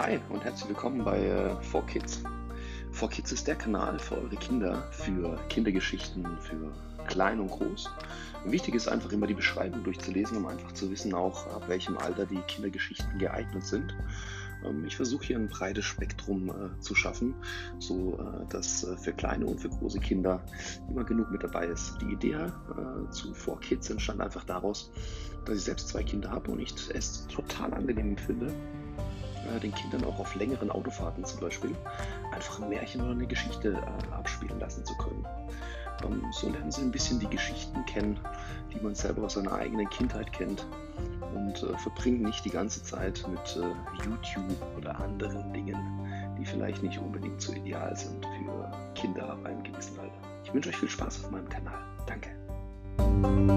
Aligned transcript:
Hi 0.00 0.18
und 0.30 0.42
herzlich 0.42 0.66
willkommen 0.70 1.04
bei 1.04 1.18
äh, 1.18 1.54
4Kids. 1.60 2.20
4Kids 2.90 3.34
ist 3.34 3.46
der 3.46 3.54
Kanal 3.54 3.98
für 3.98 4.16
eure 4.16 4.36
Kinder, 4.36 4.82
für 4.92 5.38
Kindergeschichten, 5.50 6.24
für 6.40 6.72
klein 7.06 7.38
und 7.38 7.50
groß. 7.50 7.90
Wichtig 8.46 8.76
ist 8.76 8.88
einfach 8.88 9.12
immer 9.12 9.26
die 9.26 9.34
Beschreibung 9.34 9.84
durchzulesen, 9.84 10.38
um 10.38 10.46
einfach 10.46 10.72
zu 10.72 10.90
wissen, 10.90 11.12
auch 11.12 11.46
ab 11.48 11.68
welchem 11.68 11.98
Alter 11.98 12.24
die 12.24 12.40
Kindergeschichten 12.48 13.18
geeignet 13.18 13.62
sind. 13.62 13.94
Ähm, 14.64 14.86
ich 14.86 14.96
versuche 14.96 15.26
hier 15.26 15.36
ein 15.36 15.48
breites 15.48 15.84
Spektrum 15.84 16.48
äh, 16.48 16.80
zu 16.80 16.94
schaffen, 16.94 17.34
so 17.78 18.18
äh, 18.18 18.46
dass 18.48 18.84
äh, 18.84 18.96
für 18.96 19.12
kleine 19.12 19.44
und 19.44 19.60
für 19.60 19.68
große 19.68 20.00
Kinder 20.00 20.42
immer 20.88 21.04
genug 21.04 21.30
mit 21.30 21.42
dabei 21.42 21.66
ist. 21.66 21.98
Die 22.00 22.12
Idee 22.12 22.32
äh, 22.32 23.10
zu 23.10 23.34
4Kids 23.34 23.90
entstand 23.90 24.22
einfach 24.22 24.44
daraus, 24.44 24.90
dass 25.44 25.58
ich 25.58 25.64
selbst 25.64 25.88
zwei 25.88 26.02
Kinder 26.02 26.30
habe 26.30 26.50
und 26.50 26.60
ich 26.60 26.72
es 26.94 27.26
total 27.26 27.74
angenehm 27.74 28.16
finde, 28.16 28.54
äh, 29.54 29.60
den 29.60 29.74
Kindern 29.74 30.04
auch 30.04 30.18
auf 30.18 30.34
längeren 30.34 30.70
Autofahrten 30.70 31.24
zum 31.24 31.40
Beispiel 31.40 31.74
einfach 32.32 32.60
ein 32.60 32.68
Märchen 32.68 33.02
oder 33.02 33.12
eine 33.12 33.26
Geschichte 33.26 33.72
äh, 33.72 34.14
abspielen 34.14 34.58
lassen 34.58 34.84
zu 34.84 34.96
können. 34.96 35.26
Ähm, 36.04 36.22
so 36.32 36.48
lernen 36.48 36.70
sie 36.70 36.82
ein 36.82 36.90
bisschen 36.90 37.20
die 37.20 37.28
Geschichten 37.28 37.84
kennen, 37.86 38.18
die 38.72 38.80
man 38.80 38.94
selber 38.94 39.24
aus 39.24 39.34
seiner 39.34 39.52
eigenen 39.52 39.88
Kindheit 39.90 40.32
kennt 40.32 40.66
und 41.34 41.62
äh, 41.62 41.78
verbringen 41.78 42.22
nicht 42.22 42.44
die 42.44 42.50
ganze 42.50 42.82
Zeit 42.82 43.24
mit 43.28 43.56
äh, 43.56 44.04
YouTube 44.04 44.76
oder 44.76 44.98
anderen 44.98 45.52
Dingen, 45.52 45.76
die 46.38 46.44
vielleicht 46.44 46.82
nicht 46.82 46.98
unbedingt 46.98 47.40
so 47.40 47.52
ideal 47.52 47.96
sind 47.96 48.24
für 48.24 48.72
Kinder 48.94 49.30
ab 49.30 49.44
einem 49.44 49.62
gewissen 49.62 49.98
Alter. 49.98 50.12
Ich 50.44 50.54
wünsche 50.54 50.70
euch 50.70 50.76
viel 50.76 50.90
Spaß 50.90 51.24
auf 51.24 51.30
meinem 51.30 51.48
Kanal. 51.48 51.80
Danke. 52.06 53.49